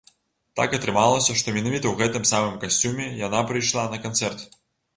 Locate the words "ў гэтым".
1.91-2.27